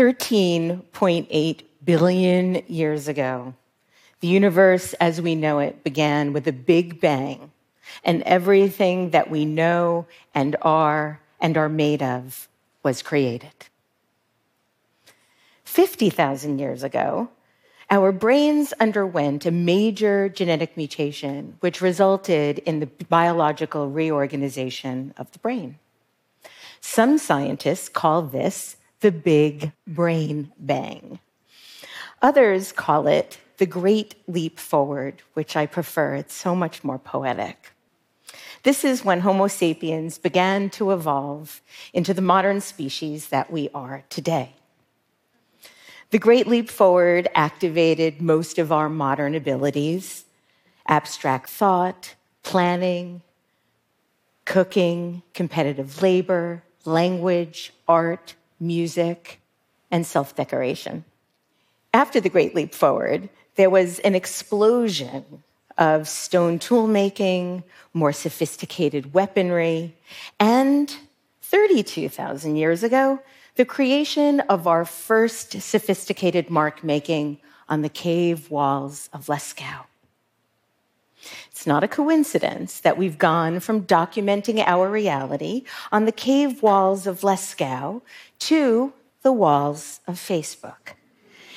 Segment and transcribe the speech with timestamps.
[0.00, 3.52] 13.8 billion years ago,
[4.20, 7.52] the universe as we know it began with a big bang,
[8.02, 12.48] and everything that we know and are and are made of
[12.82, 13.52] was created.
[15.64, 17.28] 50,000 years ago,
[17.90, 25.38] our brains underwent a major genetic mutation, which resulted in the biological reorganization of the
[25.40, 25.78] brain.
[26.80, 31.18] Some scientists call this the Big Brain Bang.
[32.22, 36.14] Others call it the Great Leap Forward, which I prefer.
[36.14, 37.72] It's so much more poetic.
[38.62, 44.04] This is when Homo sapiens began to evolve into the modern species that we are
[44.10, 44.54] today.
[46.10, 50.24] The Great Leap Forward activated most of our modern abilities
[50.86, 53.22] abstract thought, planning,
[54.44, 59.40] cooking, competitive labor, language, art, music,
[59.90, 61.04] and self decoration.
[61.92, 65.42] After the Great Leap Forward, there was an explosion
[65.76, 69.96] of stone tool making, more sophisticated weaponry,
[70.38, 70.94] and
[71.42, 73.18] 32,000 years ago,
[73.56, 79.86] the creation of our first sophisticated mark making on the cave walls of Lascaux.
[81.50, 87.06] It's not a coincidence that we've gone from documenting our reality on the cave walls
[87.06, 88.02] of Lascaux
[88.40, 90.94] to the walls of Facebook.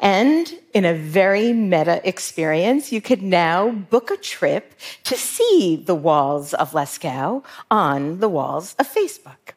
[0.00, 5.94] And in a very meta experience, you could now book a trip to see the
[5.94, 9.54] walls of Lascaux on the walls of Facebook.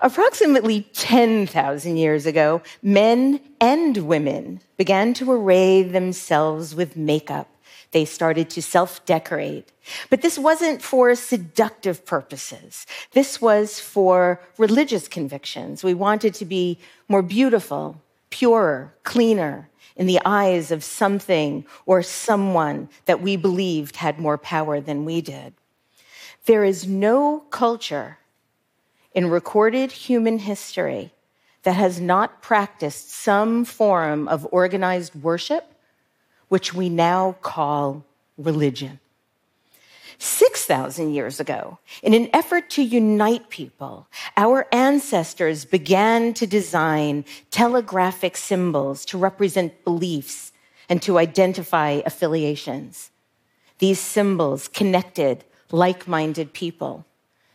[0.00, 7.51] Approximately 10,000 years ago, men and women began to array themselves with makeup.
[7.92, 9.70] They started to self decorate.
[10.10, 12.86] But this wasn't for seductive purposes.
[13.12, 15.84] This was for religious convictions.
[15.84, 22.88] We wanted to be more beautiful, purer, cleaner in the eyes of something or someone
[23.04, 25.52] that we believed had more power than we did.
[26.46, 28.18] There is no culture
[29.14, 31.12] in recorded human history
[31.62, 35.74] that has not practiced some form of organized worship,
[36.52, 38.04] which we now call
[38.36, 39.00] religion.
[40.18, 48.36] 6,000 years ago, in an effort to unite people, our ancestors began to design telegraphic
[48.36, 50.52] symbols to represent beliefs
[50.90, 53.10] and to identify affiliations.
[53.78, 57.06] These symbols connected like minded people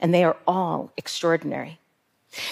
[0.00, 1.79] and they are all extraordinary.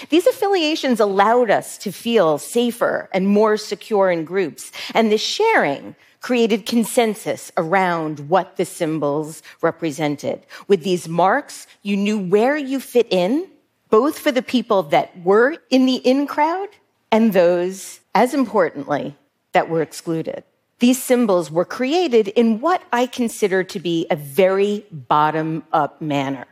[0.08, 5.94] These affiliations allowed us to feel safer and more secure in groups, and the sharing
[6.20, 10.44] created consensus around what the symbols represented.
[10.66, 13.48] With these marks, you knew where you fit in,
[13.88, 16.68] both for the people that were in the in crowd
[17.10, 19.14] and those, as importantly,
[19.52, 20.42] that were excluded.
[20.80, 26.46] These symbols were created in what I consider to be a very bottom up manner.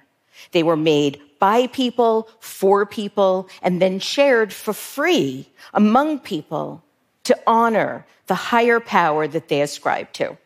[0.52, 6.82] They were made by people, for people, and then shared for free among people
[7.24, 10.36] to honor the higher power that they ascribe to.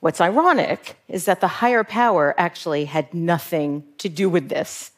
[0.00, 4.90] What's ironic is that the higher power actually had nothing to do with this.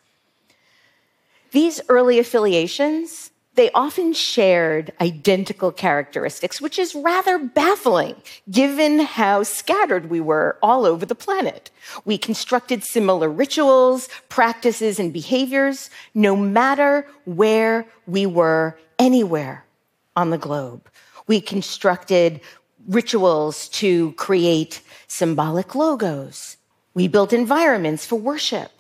[1.52, 8.17] These early affiliations they often shared identical characteristics, which is rather baffling
[8.50, 11.71] given how scattered we were all over the planet.
[12.05, 19.65] We constructed similar rituals, practices, and behaviors no matter where we were anywhere
[20.15, 20.88] on the globe.
[21.27, 22.41] We constructed
[22.88, 26.56] rituals to create symbolic logos.
[26.94, 28.71] We built environments for worship.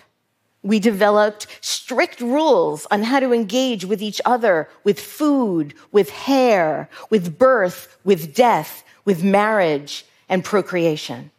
[0.66, 6.90] We developed strict rules on how to engage with each other, with food, with hair,
[7.08, 11.30] with birth, with death, with marriage, and procreation.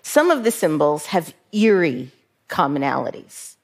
[0.00, 2.12] Some of the symbols have eerie
[2.48, 3.56] commonalities.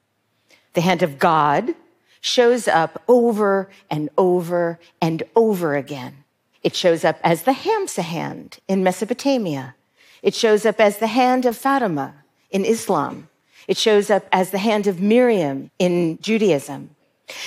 [0.73, 1.73] The hand of God
[2.21, 6.23] shows up over and over and over again.
[6.61, 9.73] It shows up as the Hamsa hand in Mesopotamia.
[10.21, 12.13] It shows up as the hand of Fatima
[12.51, 13.28] in Islam.
[13.69, 16.89] It shows up as the hand of Miriam in Judaism.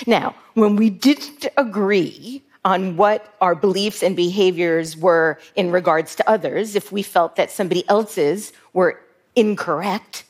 [0.06, 6.30] Now, when we didn't agree on what our beliefs and behaviors were in regards to
[6.30, 9.00] others, if we felt that somebody else's were
[9.34, 10.22] incorrect,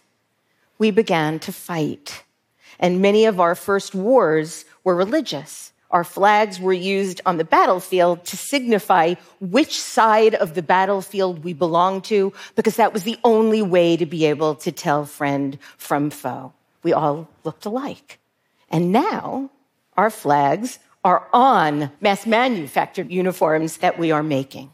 [0.78, 2.24] we began to fight.
[2.78, 5.71] And many of our first wars were religious.
[5.92, 11.52] Our flags were used on the battlefield to signify which side of the battlefield we
[11.52, 16.08] belonged to, because that was the only way to be able to tell friend from
[16.08, 16.54] foe.
[16.82, 18.18] We all looked alike.
[18.70, 19.50] And now
[19.96, 24.72] our flags are on mass manufactured uniforms that we are making.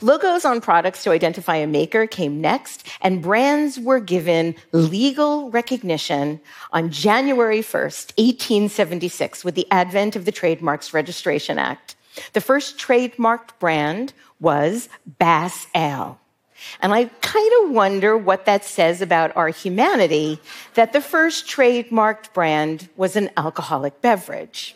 [0.00, 6.40] Logos on products to identify a maker came next, and brands were given legal recognition
[6.72, 11.96] on January 1st, 1876, with the advent of the Trademarks Registration Act.
[12.32, 14.88] The first trademarked brand was
[15.18, 16.18] Bass Ale.
[16.80, 20.40] And I kind of wonder what that says about our humanity
[20.74, 24.74] that the first trademarked brand was an alcoholic beverage.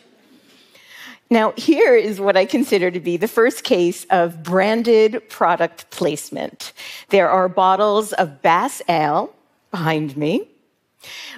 [1.29, 6.71] Now, here is what I consider to be the first case of branded product placement.
[7.09, 9.33] There are bottles of Bass Ale
[9.71, 10.47] behind me,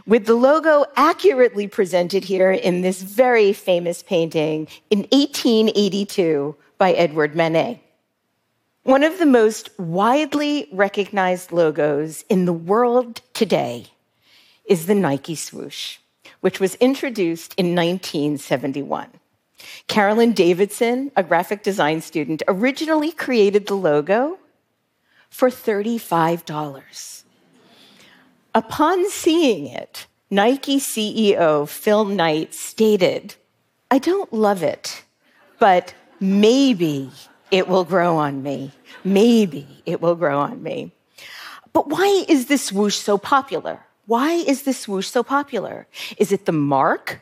[0.06, 7.34] with the logo accurately presented here in this very famous painting in 1882 by Edward
[7.36, 7.82] Manet.
[8.84, 13.88] One of the most widely recognized logos in the world today
[14.66, 15.98] is the Nike swoosh,
[16.42, 19.08] which was introduced in 1971.
[19.88, 24.38] Carolyn Davidson, a graphic design student, originally created the logo
[25.30, 27.24] for $35.
[28.54, 33.36] Upon seeing it, Nike CEO Phil Knight stated,
[33.90, 35.04] I don't love it,
[35.60, 37.10] but maybe
[37.52, 38.72] it will grow on me.
[39.04, 40.92] Maybe it will grow on me.
[41.72, 43.80] But why is this swoosh so popular?
[44.06, 45.88] Why is this swoosh so popular?
[46.18, 47.22] Is it the mark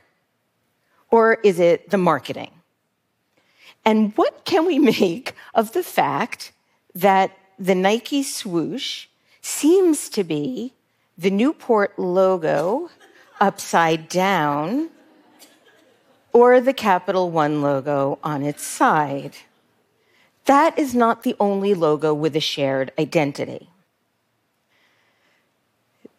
[1.16, 2.52] or is it the marketing?
[3.86, 6.52] And what can we make of the fact
[6.94, 9.08] that the Nike swoosh
[9.40, 10.74] seems to be
[11.18, 12.90] the Newport logo
[13.40, 14.90] upside down
[16.34, 19.38] or the Capital One logo on its side?
[20.44, 23.70] That is not the only logo with a shared identity.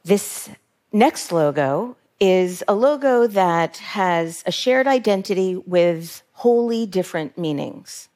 [0.06, 0.48] This
[0.90, 8.08] next logo is a logo that has a shared identity with wholly different meanings.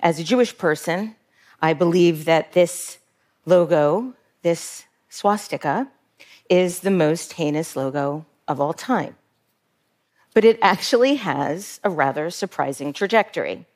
[0.00, 1.16] As a Jewish person,
[1.60, 2.98] I believe that this
[3.46, 5.88] logo, this swastika,
[6.48, 9.16] is the most heinous logo of all time.
[10.34, 13.66] But it actually has a rather surprising trajectory.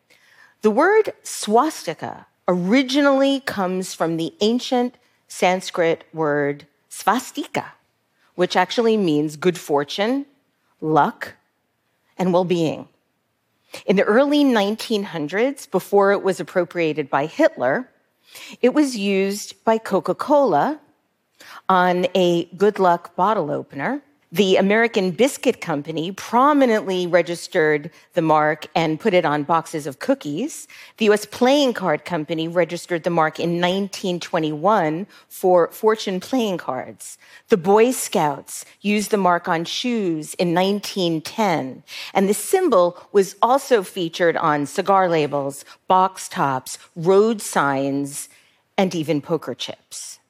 [0.63, 4.97] The word swastika originally comes from the ancient
[5.29, 7.73] Sanskrit word svastika,
[8.35, 10.27] which actually means good fortune,
[10.81, 11.35] luck,
[12.19, 12.89] and well being.
[13.87, 17.89] In the early 1900s, before it was appropriated by Hitler,
[18.61, 20.81] it was used by Coca Cola
[21.69, 24.03] on a good luck bottle opener
[24.33, 30.67] the American Biscuit Company prominently registered the mark and put it on boxes of cookies.
[30.97, 37.19] The US Playing Card Company registered the mark in 1921 for fortune playing cards.
[37.51, 41.83] The Boy Scouts used the mark on shoes in 1910.
[42.15, 48.31] And the symbol was also featured on cigar labels, box tops, road signs,
[48.79, 50.21] and even poker chips.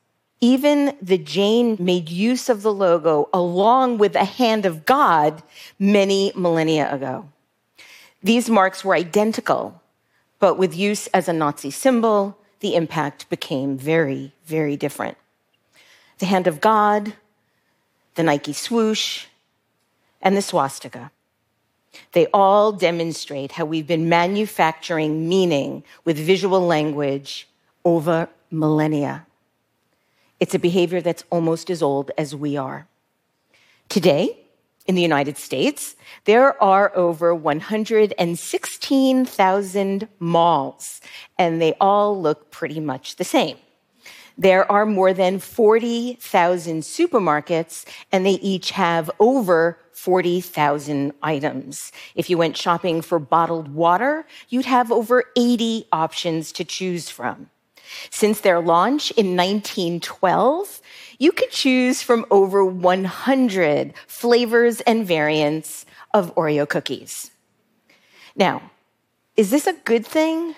[0.42, 5.40] Even the Jain made use of the logo along with the hand of God
[5.78, 7.28] many millennia ago.
[8.24, 9.80] These marks were identical,
[10.40, 15.16] but with use as a Nazi symbol, the impact became very, very different.
[16.18, 17.14] The hand of God,
[18.16, 19.26] the Nike swoosh,
[20.20, 21.12] and the swastika.
[22.12, 27.46] They all demonstrate how we've been manufacturing meaning with visual language
[27.84, 29.24] over millennia.
[30.42, 32.88] It's a behavior that's almost as old as we are.
[33.88, 34.40] Today,
[34.86, 35.94] in the United States,
[36.24, 41.00] there are over 116,000 malls,
[41.38, 43.56] and they all look pretty much the same.
[44.36, 51.92] There are more than 40,000 supermarkets, and they each have over 40,000 items.
[52.16, 57.48] If you went shopping for bottled water, you'd have over 80 options to choose from.
[58.10, 60.80] Since their launch in 1912,
[61.18, 67.30] you could choose from over 100 flavors and variants of Oreo cookies.
[68.34, 68.70] Now,
[69.36, 70.54] is this a good thing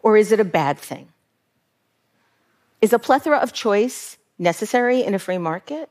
[0.00, 1.08] or is it a bad thing?
[2.80, 5.88] Is a plethora of choice necessary in a free market?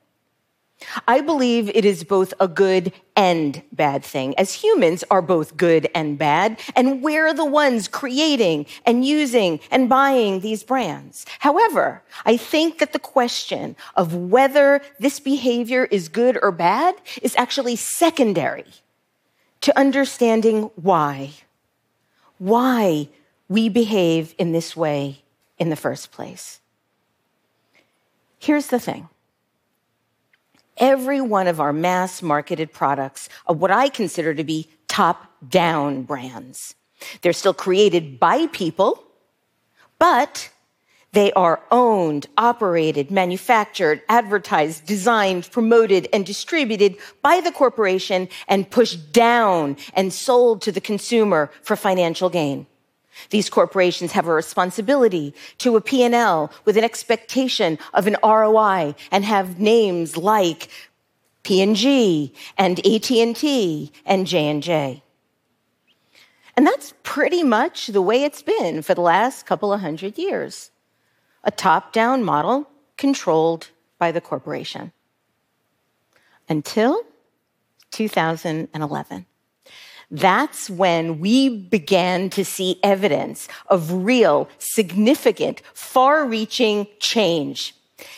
[1.07, 5.89] I believe it is both a good and bad thing, as humans are both good
[5.93, 11.25] and bad, and we're the ones creating and using and buying these brands.
[11.39, 17.35] However, I think that the question of whether this behavior is good or bad is
[17.38, 18.65] actually secondary
[19.61, 21.31] to understanding why.
[22.38, 23.09] Why
[23.47, 25.21] we behave in this way
[25.59, 26.59] in the first place.
[28.39, 29.09] Here's the thing
[30.81, 36.03] every one of our mass marketed products of what I consider to be top down
[36.03, 36.75] brands.
[37.21, 39.01] They're still created by people,
[40.00, 40.50] but
[41.13, 49.11] they are owned, operated, manufactured, advertised, designed, promoted, and distributed by the corporation and pushed
[49.11, 52.65] down and sold to the consumer for financial gain.
[53.29, 59.25] These corporations have a responsibility to a P&L with an expectation of an ROI and
[59.25, 60.69] have names like
[61.43, 65.03] P&G and AT&T and J&J.
[66.55, 70.71] And that's pretty much the way it's been for the last couple of hundred years
[71.43, 74.91] a top down model controlled by the corporation.
[76.47, 77.03] Until
[77.91, 79.25] 2011.
[80.11, 87.73] That's when we began to see evidence of real, significant, far reaching change.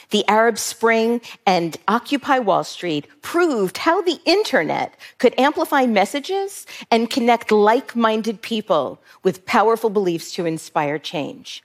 [0.09, 7.09] The Arab Spring and Occupy Wall Street proved how the internet could amplify messages and
[7.09, 11.63] connect like minded people with powerful beliefs to inspire change.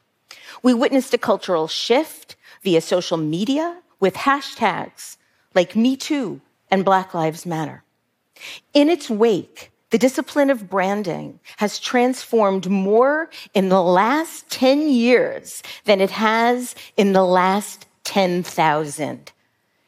[0.62, 5.16] We witnessed a cultural shift via social media with hashtags
[5.54, 7.82] like Me Too and Black Lives Matter.
[8.75, 15.62] In its wake, the discipline of branding has transformed more in the last 10 years
[15.85, 19.33] than it has in the last 10,000.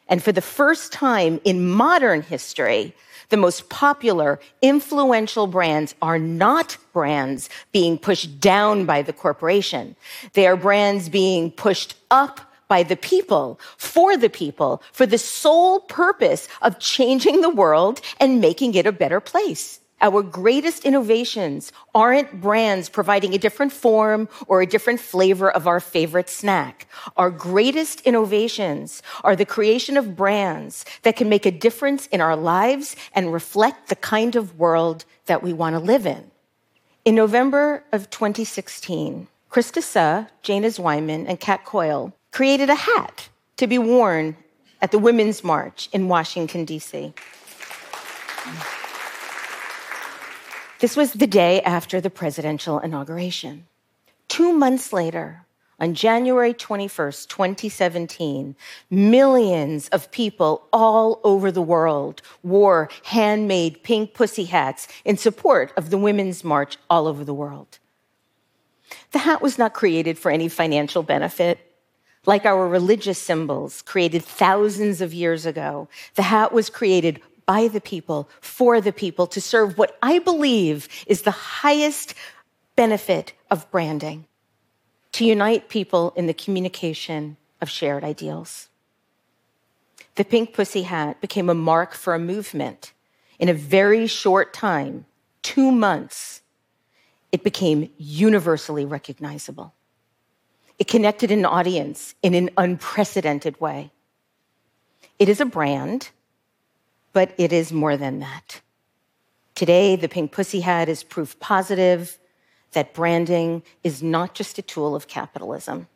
[0.07, 2.95] And for the first time in modern history,
[3.29, 9.95] the most popular, influential brands are not brands being pushed down by the corporation.
[10.33, 15.81] They are brands being pushed up by the people, for the people, for the sole
[15.81, 19.80] purpose of changing the world and making it a better place.
[20.01, 25.79] Our greatest innovations aren't brands providing a different form or a different flavor of our
[25.79, 26.87] favorite snack.
[27.17, 32.35] Our greatest innovations are the creation of brands that can make a difference in our
[32.35, 36.31] lives and reflect the kind of world that we want to live in.
[37.05, 43.67] In November of 2016, Krista Suh, Jayna Zweiman, and Kat Coyle created a hat to
[43.67, 44.35] be worn
[44.81, 47.13] at the Women's March in Washington, D.C.
[50.81, 53.67] This was the day after the presidential inauguration.
[54.27, 55.45] Two months later,
[55.79, 58.55] on January 21st, 2017,
[58.89, 65.91] millions of people all over the world wore handmade pink pussy hats in support of
[65.91, 67.77] the Women's March all over the world.
[69.11, 71.59] The hat was not created for any financial benefit.
[72.25, 77.81] Like our religious symbols created thousands of years ago, the hat was created by the
[77.81, 81.31] people, for the people, to serve what I believe is the
[81.63, 82.13] highest
[82.77, 84.25] benefit of branding
[85.11, 88.69] to unite people in the communication of shared ideals.
[90.15, 92.93] The pink pussy hat became a mark for a movement.
[93.37, 95.05] In a very short time,
[95.41, 96.41] two months,
[97.33, 99.73] it became universally recognizable.
[100.79, 103.91] It connected an audience in an unprecedented way.
[105.19, 106.11] It is a brand
[107.13, 108.61] but it is more than that.
[109.55, 112.17] Today, the Pink Pussy Hat is proof positive
[112.71, 115.87] that branding is not just a tool of capitalism.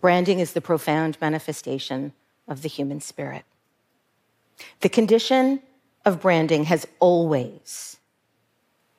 [0.00, 2.12] Branding is the profound manifestation
[2.48, 3.44] of the human spirit.
[4.80, 5.62] The condition
[6.04, 7.96] of branding has always,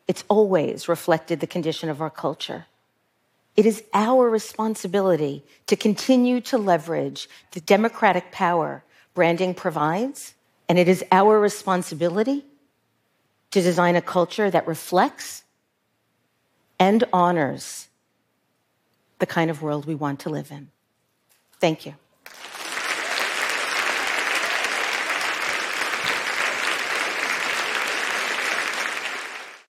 [0.08, 2.66] it's always reflected the condition of our culture.
[3.56, 10.34] It is our responsibility to continue to leverage the democratic power branding provides
[10.74, 12.44] and it is our responsibility
[13.51, 15.44] to design a culture that reflects
[16.80, 17.89] and honors
[19.20, 20.72] the kind of world we want to live in.
[21.60, 21.94] Thank you.